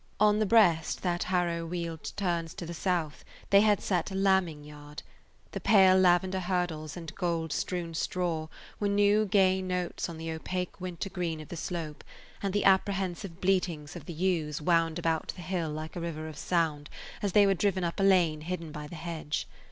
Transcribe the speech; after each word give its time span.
On 0.19 0.39
the 0.39 0.47
breast 0.47 1.03
that 1.03 1.25
Harrowweald 1.27 2.15
turns 2.15 2.55
to 2.55 2.65
the 2.65 2.73
south 2.73 3.23
they 3.51 3.61
had 3.61 3.79
set 3.79 4.09
a 4.09 4.15
lambing 4.15 4.63
yard. 4.63 5.03
The 5.51 5.59
pale 5.59 5.95
lavender 5.95 6.39
hurdles 6.39 6.97
and 6.97 7.13
gold 7.13 7.53
strewn 7.53 7.93
straw 7.93 8.47
were 8.79 8.87
new 8.87 9.27
gay 9.27 9.61
notes 9.61 10.09
on 10.09 10.17
the 10.17 10.31
opaque 10.31 10.81
winter 10.81 11.11
green 11.11 11.39
of 11.39 11.49
the 11.49 11.55
slope, 11.55 12.03
and 12.41 12.51
the 12.51 12.65
apprehensive 12.65 13.39
bleatings 13.39 13.95
of 13.95 14.07
the 14.07 14.13
ewes 14.13 14.59
wound 14.59 14.97
about 14.97 15.33
the 15.35 15.43
hill 15.43 15.69
like 15.69 15.95
a 15.95 15.99
river 16.01 16.27
of 16.27 16.35
sound 16.35 16.89
as 17.21 17.33
they 17.33 17.45
were 17.45 17.53
driven 17.53 17.83
up 17.83 17.99
a 17.99 18.03
lane 18.03 18.41
hidden 18.41 18.71
by 18.71 18.87
the 18.87 18.95
hedge. 18.95 19.47